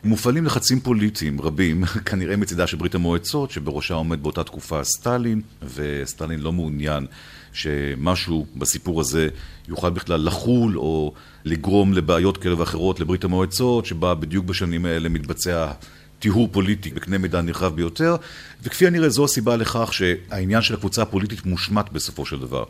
[0.04, 5.41] מופעלים לחצים פוליטיים רבים, כנראה מצידה של ברית המועצות, שבראשה עומד באותה תקופה סטלין,
[5.76, 7.06] וסטלין לא מעוניין
[7.53, 9.27] שמשהו בסיפור הזה
[9.67, 11.13] יוכל בכלל לחול או
[11.45, 15.71] לגרום לבעיות כאלה ואחרות לברית המועצות, שבה בדיוק בשנים האלה מתבצע
[16.19, 18.15] טיהור פוליטי בקנה מידה נרחב ביותר,
[18.63, 22.63] וכפי הנראה זו הסיבה לכך שהעניין של הקבוצה הפוליטית מושמט בסופו של דבר.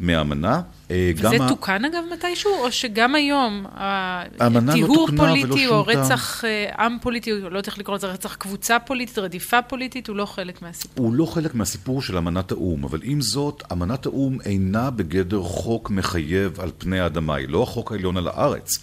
[0.00, 0.60] מהאמנה.
[0.90, 1.48] אה, וזה ה...
[1.48, 7.46] תוקן אגב מתישהו, או שגם היום הטיהור לא פוליטי או רצח אה, עם פוליטי, לא
[7.46, 11.06] יודעת איך לקרוא לזה, רצח קבוצה פוליטית, רדיפה פוליטית, הוא לא חלק מהסיפור.
[11.06, 15.90] הוא לא חלק מהסיפור של אמנת האו"ם, אבל עם זאת, אמנת האו"ם אינה בגדר חוק
[15.90, 18.78] מחייב על פני האדמה, היא לא החוק העליון על הארץ.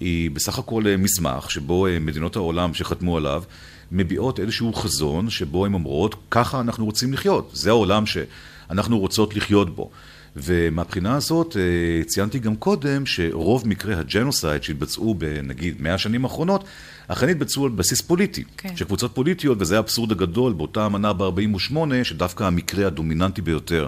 [0.00, 3.42] היא בסך הכל אה, מסמך שבו מדינות העולם שחתמו עליו
[3.92, 9.76] מביעות איזשהו חזון שבו הן אומרות, ככה אנחנו רוצים לחיות, זה העולם שאנחנו רוצות לחיות
[9.76, 9.90] בו.
[10.36, 16.64] ומהבחינה הזאת אה, ציינתי גם קודם שרוב מקרי הג'נוסייד שהתבצעו בנגיד מאה השנים האחרונות,
[17.08, 18.76] אכן התבצעו על בסיס פוליטי, כן.
[18.76, 23.86] של קבוצות פוליטיות, וזה האבסורד הגדול באותה אמנה ב-48, שדווקא המקרה הדומיננטי ביותר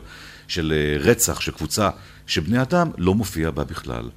[0.49, 1.91] של אה, רצח של קבוצה
[2.27, 4.09] שבני אדם לא מופיע בה בכלל.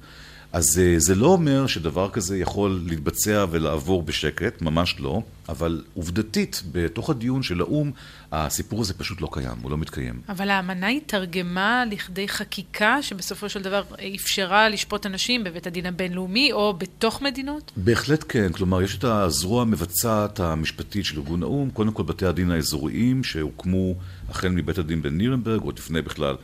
[0.52, 6.62] אז אה, זה לא אומר שדבר כזה יכול להתבצע ולעבור בשקט, ממש לא, אבל עובדתית,
[6.72, 7.90] בתוך הדיון של האו"ם,
[8.32, 10.20] הסיפור הזה פשוט לא קיים, הוא לא מתקיים.
[10.28, 13.82] אבל האמנה התרגמה לכדי חקיקה שבסופו של דבר
[14.14, 17.72] אפשרה לשפוט אנשים בבית הדין הבינלאומי או בתוך מדינות?
[17.76, 22.50] בהחלט כן, כלומר יש את הזרוע המבצעת המשפטית של ארגון האו"ם, קודם כל בתי הדין
[22.50, 23.94] האזוריים שהוקמו
[24.28, 26.36] החל מבית הדין בנירנברג, עוד לפני בכלל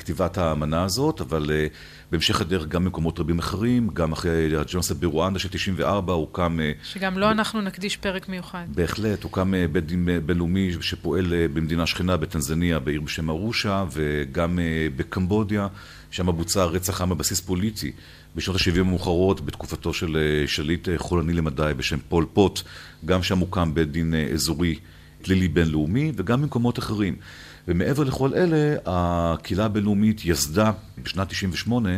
[0.00, 1.74] כתיבת האמנה הזאת, אבל uh,
[2.10, 6.58] בהמשך הדרך גם במקומות רבים אחרים, גם אחרי הג'ונסט ברואנדה של 94 הוקם...
[6.58, 7.30] Uh, שגם לו לא ב...
[7.30, 8.64] אנחנו נקדיש פרק מיוחד.
[8.68, 14.58] בהחלט, הוקם uh, בית דין בינלאומי שפועל uh, במדינה שכנה, בטנזניה, בעיר בשם ארושה, וגם
[14.58, 15.66] uh, בקמבודיה,
[16.10, 17.92] שם בוצע רצח עם בבסיס פוליטי.
[18.36, 22.62] בשנות ה-70 המאוחרות, בתקופתו של שליט חולני למדי בשם פול פוט,
[23.04, 24.78] גם שם הוקם בית דין אזורי
[25.22, 27.16] פלילי בינלאומי, וגם במקומות אחרים.
[27.68, 31.90] ומעבר לכל אלה, הקהילה הבינלאומית יסדה בשנת 98,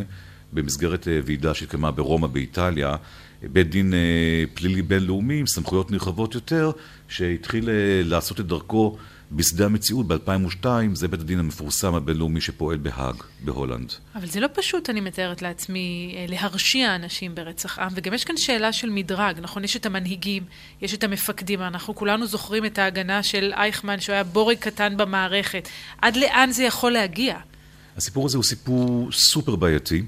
[0.52, 2.96] במסגרת אה, ועידה שהתקיימה ברומא באיטליה,
[3.42, 6.70] בית דין אה, פלילי בינלאומי עם סמכויות נרחבות יותר,
[7.08, 8.96] שהתחיל אה, לעשות את דרכו
[9.36, 13.14] בשדה המציאות ב-2002, זה בית הדין המפורסם הבינלאומי שפועל בהאג,
[13.44, 13.92] בהולנד.
[14.14, 18.36] אבל זה לא פשוט, אני מתארת לעצמי, אה, להרשיע אנשים ברצח עם, וגם יש כאן
[18.36, 19.64] שאלה של מדרג, נכון?
[19.64, 20.42] יש את המנהיגים,
[20.82, 25.68] יש את המפקדים, אנחנו כולנו זוכרים את ההגנה של אייכמן, שהוא היה בורג קטן במערכת.
[26.02, 27.36] עד לאן זה יכול להגיע?
[27.96, 30.02] הסיפור הזה הוא סיפור סופר בעייתי.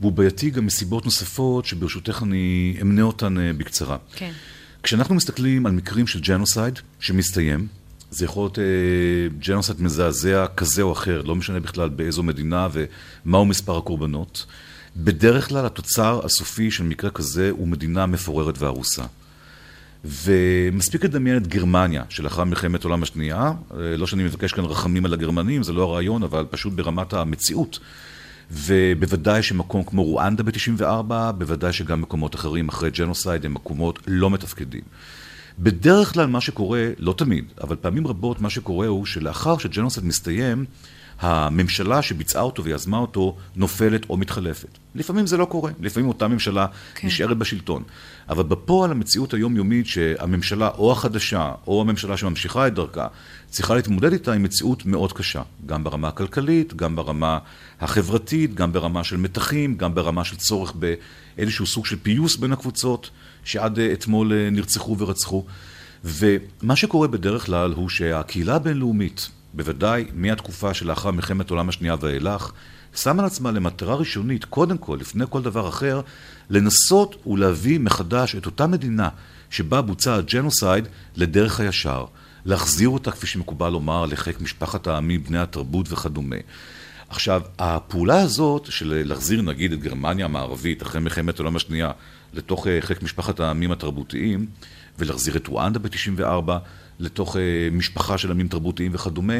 [0.00, 3.96] והוא בעייתי גם מסיבות נוספות שברשותך אני אמנה אותן אה, בקצרה.
[4.16, 4.32] כן.
[4.82, 7.66] כשאנחנו מסתכלים על מקרים של ג'נוסייד שמסתיים,
[8.10, 8.64] זה יכול להיות אה,
[9.46, 14.46] ג'נוסייד מזעזע כזה או אחר, לא משנה בכלל באיזו מדינה ומהו מספר הקורבנות.
[14.96, 19.04] בדרך כלל התוצר הסופי של מקרה כזה הוא מדינה מפוררת והרוסה.
[20.04, 25.12] ומספיק לדמיין את גרמניה שלאחר מלחמת העולם השנייה, אה, לא שאני מבקש כאן רחמים על
[25.12, 27.78] הגרמנים, זה לא הרעיון, אבל פשוט ברמת המציאות.
[28.50, 34.82] ובוודאי שמקום כמו רואנדה ב-94, בוודאי שגם מקומות אחרים אחרי ג'נוסייד הם מקומות לא מתפקדים.
[35.58, 40.64] בדרך כלל מה שקורה, לא תמיד, אבל פעמים רבות מה שקורה הוא שלאחר שג'נוסייד מסתיים,
[41.20, 44.68] הממשלה שביצעה אותו ויזמה אותו נופלת או מתחלפת.
[44.94, 47.06] לפעמים זה לא קורה, לפעמים אותה ממשלה כן.
[47.06, 47.82] נשארת בשלטון.
[48.28, 53.06] אבל בפועל המציאות היומיומית שהממשלה או החדשה או הממשלה שממשיכה את דרכה
[53.48, 57.38] צריכה להתמודד איתה עם מציאות מאוד קשה, גם ברמה הכלכלית, גם ברמה
[57.80, 60.72] החברתית, גם ברמה של מתחים, גם ברמה של צורך
[61.36, 63.10] באיזשהו סוג של פיוס בין הקבוצות
[63.44, 65.44] שעד אה, אתמול אה, נרצחו ורצחו.
[66.04, 72.52] ומה שקורה בדרך כלל הוא שהקהילה הבינלאומית בוודאי מהתקופה שלאחר מלחמת העולם השנייה ואילך,
[72.94, 76.00] שמה לעצמה למטרה ראשונית, קודם כל, לפני כל דבר אחר,
[76.50, 79.08] לנסות ולהביא מחדש את אותה מדינה
[79.50, 82.04] שבה בוצע הג'נוסייד לדרך הישר.
[82.44, 86.36] להחזיר אותה, כפי שמקובל לומר, לחיק משפחת העמים, בני התרבות וכדומה.
[87.08, 91.90] עכשיו, הפעולה הזאת של להחזיר נגיד את גרמניה המערבית אחרי מלחמת העולם השנייה
[92.32, 94.46] לתוך אה, חיק משפחת העמים התרבותיים
[94.98, 96.52] ולהחזיר את רואנדה ב-94
[96.98, 99.34] לתוך אה, משפחה של עמים תרבותיים וכדומה,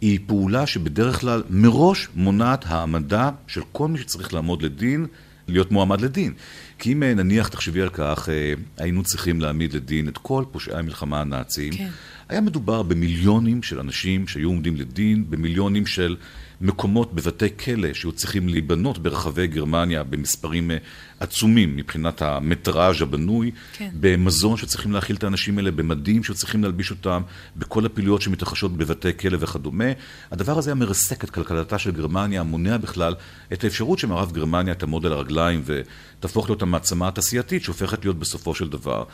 [0.00, 5.06] היא פעולה שבדרך כלל מראש מונעת העמדה של כל מי שצריך לעמוד לדין,
[5.48, 6.32] להיות מועמד לדין.
[6.78, 10.78] כי אם אה, נניח, תחשבי על כך, אה, היינו צריכים להעמיד לדין את כל פושעי
[10.78, 11.88] המלחמה הנאציים, כן.
[12.28, 16.16] היה מדובר במיליונים של אנשים שהיו עומדים לדין, במיליונים של
[16.60, 20.76] מקומות בבתי כלא שהיו צריכים להיבנות ברחבי גרמניה במספרים אה,
[21.20, 23.90] עצומים מבחינת המטראז' הבנוי, כן.
[24.00, 27.22] במזון שצריכים להאכיל את האנשים האלה, במדים שצריכים להלביש אותם,
[27.56, 29.84] בכל הפעילויות שמתרחשות בבתי כלא וכדומה.
[30.30, 33.14] הדבר הזה היה מרסק את כלכלתה של גרמניה, מונע בכלל
[33.52, 38.68] את האפשרות שמערב גרמניה תעמוד על הרגליים ותהפוך להיות המעצמה התעשייתית שהופכת להיות בסופו של
[38.68, 39.04] דבר.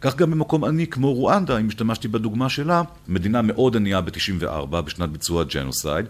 [0.00, 5.08] כך גם במקום עני כמו רואנדה, אם השתמשתי בדוגמה שלה, מדינה מאוד ענייה ב-94 בשנת
[5.08, 6.06] ביצוע הג'נוסייד.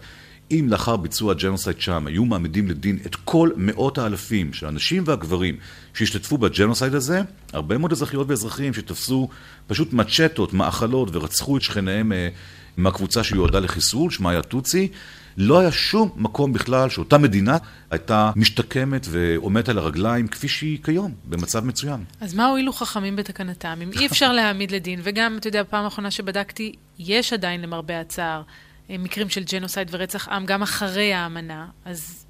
[0.52, 5.56] אם לאחר ביצוע הג'נוסייד שם היו מעמידים לדין את כל מאות האלפים של הנשים והגברים
[5.94, 7.20] שהשתתפו בג'נוסייד הזה,
[7.52, 9.28] הרבה מאוד אזרחיות ואזרחים שתפסו
[9.66, 12.28] פשוט מצ'טות, מאכלות ורצחו את שכניהם אה,
[12.76, 14.88] מהקבוצה שיועדה לחיסול, שמה היה טוצי,
[15.36, 17.56] לא היה שום מקום בכלל שאותה מדינה
[17.90, 22.04] הייתה משתקמת ועומדת על הרגליים כפי שהיא כיום, במצב מצוין.
[22.20, 23.78] אז מה הועילו חכמים בתקנתם?
[23.82, 28.42] אם אי אפשר להעמיד לדין, וגם, אתה יודע, פעם האחרונה שבדקתי, יש עדיין למרבה הצער
[28.90, 32.24] מקרים של ג'נוסייד ורצח עם גם אחרי האמנה, אז...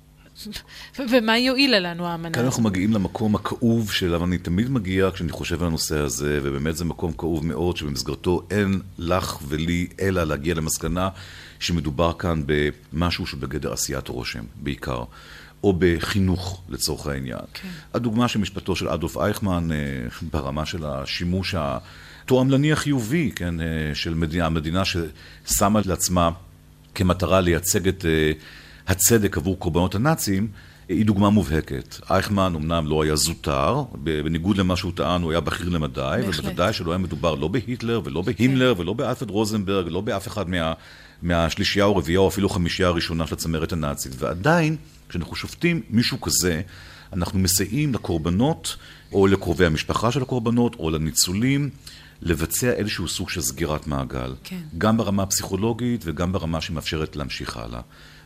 [1.10, 5.60] ומה יועילה לנו האמנה כאן אנחנו מגיעים למקום הכאוב שאליו אני תמיד מגיע כשאני חושב
[5.60, 11.08] על הנושא הזה, ובאמת זה מקום כאוב מאוד, שבמסגרתו אין לך ולי אלא להגיע למסקנה
[11.60, 15.04] שמדובר כאן במשהו שבגדר עשיית רושם, בעיקר.
[15.64, 17.38] או בחינוך לצורך העניין.
[17.54, 17.68] כן.
[17.94, 19.76] הדוגמה של משפטו של אדולף אייכמן אה,
[20.32, 21.54] ברמה של השימוש
[22.24, 26.30] התועמלני החיובי, כן, אה, של מדינה, המדינה ששמה לעצמה
[26.94, 28.32] כמטרה לייצג את אה,
[28.86, 30.48] הצדק עבור קורבנות הנאצים,
[30.88, 31.96] היא דוגמה מובהקת.
[32.10, 36.90] אייכמן אמנם לא היה זוטר, בניגוד למה שהוא טען, הוא היה בכיר למדי, ובוודאי שלא
[36.90, 40.72] היה מדובר לא בהיטלר ולא בהימלר ולא באלפרד רוזנברג, ולא באף אחד מה,
[41.22, 44.12] מהשלישייה או רביעייה או אפילו חמישייה הראשונה של הצמרת הנאצית.
[44.18, 44.76] ועדיין,
[45.08, 46.60] כשאנחנו שופטים מישהו כזה,
[47.12, 48.76] אנחנו מסייעים לקורבנות,
[49.12, 51.70] או לקרובי המשפחה של הקורבנות, או לניצולים,
[52.22, 54.34] לבצע איזשהו סוג של סגירת מעגל.
[54.44, 54.60] כן.
[54.78, 57.80] גם ברמה הפסיכולוגית וגם ברמה שמאפשרת להמשיך הלאה.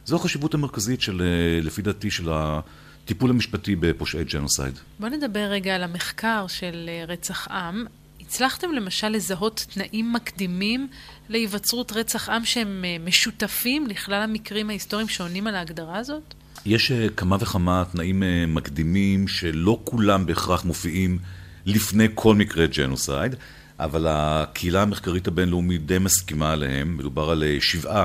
[0.06, 4.78] זו החשיבות המרכזית של, אה, לפי דעתי, של הטיפול המשפטי בפושעי ג'נוסייד.
[5.00, 7.84] בוא נדבר רגע על המחקר של אה, רצח עם.
[8.20, 10.88] הצלחתם למשל לזהות תנאים מקדימים
[11.28, 16.34] להיווצרות רצח עם שהם אה, משותפים לכלל המקרים ההיסטוריים שעונים על ההגדרה הזאת?
[16.66, 21.18] יש כמה וכמה תנאים מקדימים שלא כולם בהכרח מופיעים
[21.66, 23.34] לפני כל מקרה ג'נוסייד,
[23.80, 26.96] אבל הקהילה המחקרית הבינלאומית די מסכימה עליהם.
[26.96, 28.04] מדובר על שבעה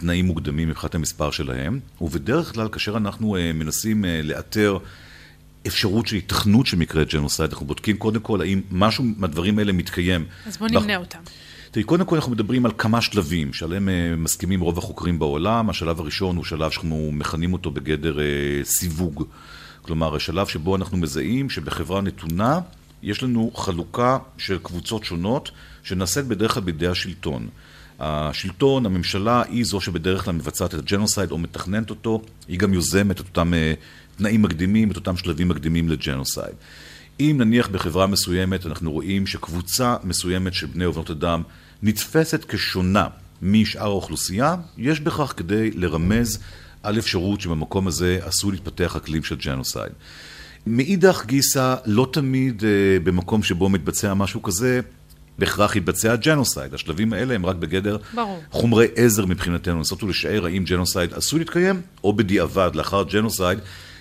[0.00, 4.78] תנאים מוקדמים מבחינת המספר שלהם, ובדרך כלל כאשר אנחנו אה, מנסים אה, לאתר
[5.66, 10.24] אפשרות של היתכנות של מקרה ג'נוסייד, אנחנו בודקים קודם כל האם משהו מהדברים האלה מתקיים.
[10.46, 10.96] אז בואו נמנה.
[10.96, 11.18] אותם.
[11.70, 15.70] תראי, קודם כל אנחנו מדברים על כמה שלבים שעליהם מסכימים רוב החוקרים בעולם.
[15.70, 18.18] השלב הראשון הוא שלב שאנחנו מכנים אותו בגדר
[18.64, 19.24] סיווג.
[19.82, 22.60] כלומר, השלב שבו אנחנו מזהים שבחברה נתונה
[23.02, 25.50] יש לנו חלוקה של קבוצות שונות
[25.82, 27.48] שנעשית בדרך כלל בידי השלטון.
[28.00, 33.20] השלטון, הממשלה, היא זו שבדרך כלל מבצעת את הג'נוסייד או מתכננת אותו, היא גם יוזמת
[33.20, 36.54] את אותם uh, תנאים מקדימים, את אותם שלבים מקדימים לג'נוסייד.
[37.20, 41.42] אם נניח בחברה מסוימת אנחנו רואים שקבוצה מסוימת של בני ובנות אדם
[41.82, 43.06] נתפסת כשונה
[43.42, 46.38] משאר האוכלוסייה, יש בכך כדי לרמז
[46.82, 49.92] על אפשרות שבמקום הזה עשוי להתפתח אקלים של ג'נוסייד.
[50.66, 52.64] מאידך גיסא, לא תמיד אה,
[53.04, 54.80] במקום שבו מתבצע משהו כזה,
[55.38, 56.74] בהכרח יתבצע ג'נוסייד.
[56.74, 58.42] השלבים האלה הם רק בגדר ברור.
[58.50, 63.58] חומרי עזר מבחינתנו, לנסות ולשער האם ג'נוסייד עשוי להתקיים, או בדיעבד, לאחר ג'נוסייד,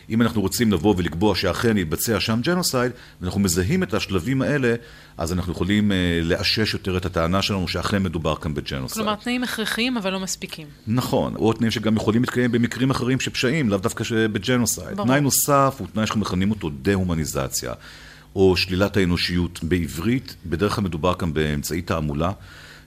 [0.09, 4.75] אם אנחנו רוצים לבוא ולקבוע שאכן התבצע שם ג'נוסייד, ואנחנו מזהים את השלבים האלה,
[5.17, 9.05] אז אנחנו יכולים אה, לאשש יותר את הטענה שלנו שאכן מדובר כאן בג'נוסייד.
[9.05, 10.67] כלומר, תנאים הכרחיים אבל לא מספיקים.
[10.87, 14.97] נכון, או תנאים שגם יכולים להתקיים במקרים אחרים של פשעים, לאו דווקא בג'נוסייד.
[15.03, 17.73] תנאי נוסף הוא תנאי שאנחנו מכנים אותו דה-הומניזציה.
[18.35, 22.31] או שלילת האנושיות בעברית, בדרך כלל מדובר כאן באמצעי תעמולה,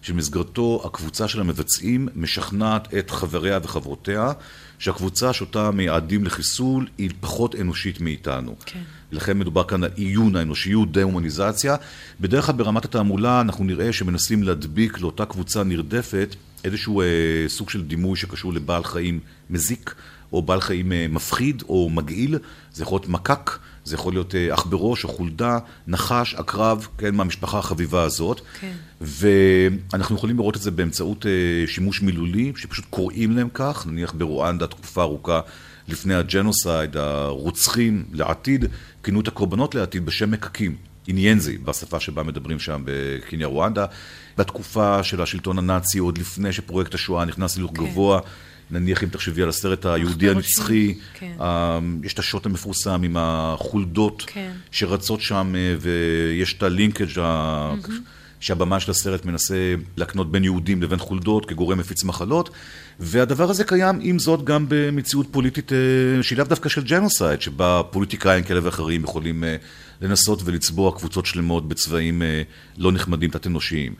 [0.04, 4.32] שבמסגרתו הקבוצה של המבצעים משכנעת את חבריה וחברותיה
[4.78, 8.54] שהקבוצה שאותה מייעדים לחיסול היא פחות אנושית מאיתנו.
[8.66, 8.82] כן.
[9.12, 11.76] לכן מדובר כאן על עיון האנושיות, דה-הומניזציה.
[12.20, 17.06] בדרך כלל ברמת התעמולה אנחנו נראה שמנסים להדביק לאותה קבוצה נרדפת איזשהו אה,
[17.48, 19.94] סוג של דימוי שקשור לבעל חיים מזיק,
[20.32, 22.38] או בעל חיים אה, מפחיד או מגעיל,
[22.72, 23.50] זה יכול להיות מקק.
[23.84, 28.40] זה יכול להיות אה, אח בראש או חולדה, נחש, עקרב, כן, מהמשפחה החביבה הזאת.
[28.60, 28.72] כן.
[29.00, 34.66] ואנחנו יכולים לראות את זה באמצעות אה, שימוש מילולי, שפשוט קוראים להם כך, נניח ברואנדה
[34.66, 35.40] תקופה ארוכה
[35.88, 38.64] לפני הג'נוסייד, הרוצחים לעתיד,
[39.02, 40.76] כינו את הקורבנות לעתיד בשם מקקים.
[41.06, 43.86] עניינזי, בשפה שבה מדברים שם בקניה רואנדה.
[44.38, 47.84] בתקופה של השלטון הנאצי, עוד לפני שפרויקט השואה נכנס להילוך כן.
[47.84, 48.20] גבוה,
[48.70, 51.32] נניח אם תחשבי על הסרט היהודי הנצחי, כן.
[51.40, 54.52] אמ, יש את השוט המפורסם עם החולדות כן.
[54.70, 57.90] שרצות שם, אה, ויש את הלינקג' mm-hmm.
[58.40, 62.50] שהבמה של הסרט מנסה להקנות בין יהודים לבין חולדות כגורם מפיץ מחלות,
[63.00, 67.82] והדבר הזה קיים עם זאת גם במציאות פוליטית אה, שהיא לאו דווקא של ג'נוסייד, שבה
[67.90, 69.56] פוליטיקאים כאלה ואחרים יכולים אה,
[70.00, 72.22] לנסות ולצבוע קבוצות שלמות בצבעים
[72.78, 73.94] לא נחמדים, תת-אנושיים.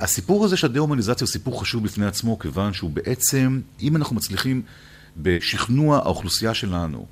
[0.00, 4.62] הסיפור הזה של הדה-הומניזציה הוא סיפור חשוב בפני עצמו, כיוון שהוא בעצם, אם אנחנו מצליחים
[5.16, 7.06] בשכנוע האוכלוסייה שלנו,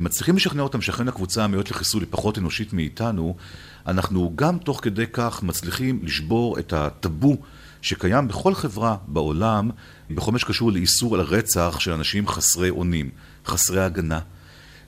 [0.00, 3.36] מצליחים לשכנע אותם שאכן הקבוצה המיועדת לחיסול היא פחות אנושית מאיתנו,
[3.86, 7.36] אנחנו גם תוך כדי כך מצליחים לשבור את הטאבו
[7.82, 9.70] שקיים בכל חברה בעולם,
[10.10, 13.10] בכל מה שקשור לאיסור על הרצח של אנשים חסרי אונים,
[13.46, 14.20] חסרי הגנה.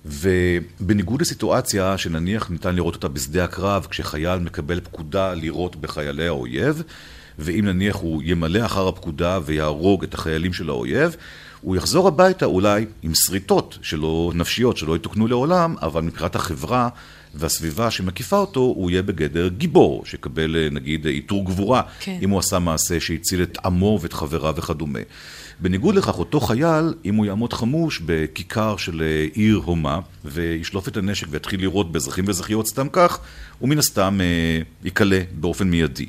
[0.06, 6.82] ובניגוד לסיטואציה שנניח ניתן לראות אותה בשדה הקרב, כשחייל מקבל פקודה לירות בחיילי האויב,
[7.38, 11.16] ואם נניח הוא ימלא אחר הפקודה ויהרוג את החיילים של האויב,
[11.60, 16.88] הוא יחזור הביתה אולי עם שריטות שלא, נפשיות שלא יתוקנו לעולם, אבל מבחינת החברה
[17.34, 22.18] והסביבה שמקיפה אותו, הוא יהיה בגדר גיבור, שיקבל נגיד עיטור גבורה, כן.
[22.22, 24.98] אם הוא עשה מעשה שהציל את עמו ואת חבריו וכדומה.
[25.60, 31.26] בניגוד לכך, אותו חייל, אם הוא יעמוד חמוש בכיכר של עיר הומה, וישלוף את הנשק
[31.30, 33.18] ויתחיל לירות באזרחים ואזרחיות סתם כך,
[33.58, 36.06] הוא מן הסתם אה, ייקלע באופן מיידי.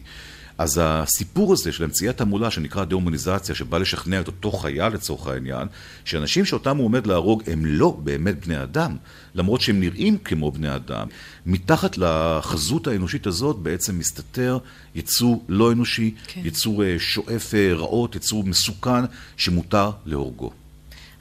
[0.58, 5.68] אז הסיפור הזה של אמצעי התעמולה שנקרא דה-הומניזציה, שבא לשכנע את אותו חייל לצורך העניין,
[6.06, 8.98] שאנשים שאותם הוא עומד להרוג הם לא באמת בני אדם,
[9.36, 11.08] למרות שהם נראים כמו בני אדם,
[11.46, 14.58] מתחת לחזות האנושית הזאת בעצם מסתתר
[14.96, 16.42] יצור לא אנושי, כן.
[16.44, 19.06] יצור אה, שואף אה, רעות, יצור מסוכן,
[19.38, 20.52] שמותר להורגו.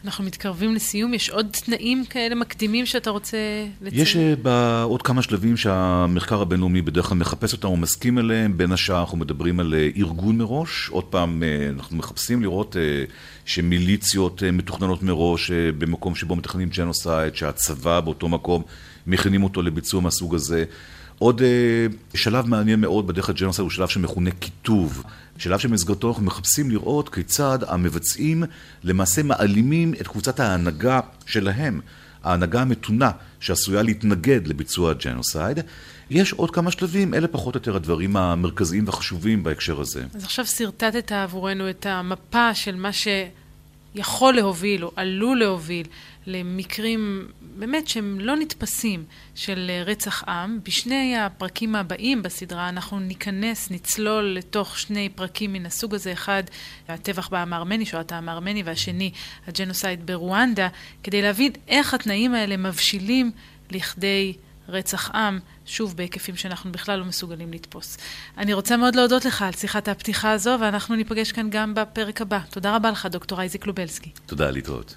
[0.05, 3.37] אנחנו מתקרבים לסיום, יש עוד תנאים כאלה מקדימים שאתה רוצה
[3.81, 4.03] לציין?
[4.03, 8.73] יש אה, עוד כמה שלבים שהמחקר הבינלאומי בדרך כלל מחפש אותם או מסכים אליהם, בין
[8.73, 12.77] השאר אנחנו מדברים על אה, ארגון מראש, עוד פעם אנחנו מחפשים לראות
[13.45, 18.62] שמיליציות מתוכננות מראש במקום שבו מתכננים ג'נוסייד, שהצבא באותו מקום
[19.07, 20.64] מכינים אותו לביצוע מהסוג הזה.
[21.24, 25.03] עוד אה, שלב מעניין מאוד בדרך הג'נוסייד הוא שלב שמכונה קיטוב.
[25.38, 28.44] שלב שבמסגרתו אנחנו מחפשים לראות כיצד המבצעים
[28.82, 31.80] למעשה מעלימים את קבוצת ההנהגה שלהם,
[32.24, 33.10] ההנהגה המתונה
[33.40, 35.58] שעשויה להתנגד לביצוע הג'נוסייד.
[36.10, 40.04] יש עוד כמה שלבים, אלה פחות או יותר הדברים המרכזיים והחשובים בהקשר הזה.
[40.14, 45.87] אז עכשיו שרטטת עבורנו את המפה של מה שיכול להוביל או עלול להוביל
[46.26, 50.58] למקרים באמת שהם לא נתפסים של רצח עם.
[50.62, 56.42] בשני הפרקים הבאים בסדרה אנחנו ניכנס, נצלול לתוך שני פרקים מן הסוג הזה, אחד
[56.88, 59.10] הטבח בעם הארמני, שואת העם הארמני, והשני
[59.46, 60.68] הג'נוסייד ברואנדה,
[61.02, 63.30] כדי להבין איך התנאים האלה מבשילים
[63.70, 64.32] לכדי
[64.68, 67.98] רצח עם, שוב בהיקפים שאנחנו בכלל לא מסוגלים לתפוס.
[68.38, 72.38] אני רוצה מאוד להודות לך על שיחת הפתיחה הזו, ואנחנו ניפגש כאן גם בפרק הבא.
[72.50, 74.10] תודה רבה לך, דוקטור אייזיק לובלסקי.
[74.26, 74.96] תודה, להתראות.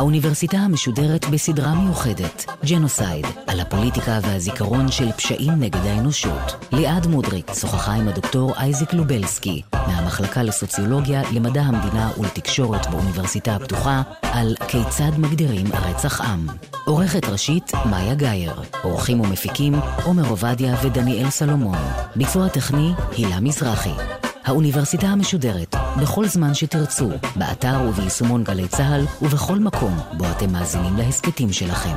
[0.00, 6.66] האוניברסיטה המשודרת בסדרה מיוחדת, ג'נוסייד, על הפוליטיקה והזיכרון של פשעים נגד האנושות.
[6.72, 14.54] ליעד מודריק שוחחה עם הדוקטור אייזיק לובלסקי, מהמחלקה לסוציולוגיה, למדע המדינה ולתקשורת באוניברסיטה הפתוחה, על
[14.68, 16.46] כיצד מגדירים רצח עם.
[16.84, 18.62] עורכת ראשית, מאיה גאייר.
[18.82, 21.78] עורכים ומפיקים, עומר עובדיה ודניאל סלומון.
[22.16, 23.94] ביצוע טכני, הילה מזרחי.
[24.44, 31.52] האוניברסיטה המשודרת, בכל זמן שתרצו, באתר וביישומון גלי צה"ל ובכל מקום בו אתם מאזינים להסכתים
[31.52, 31.96] שלכם.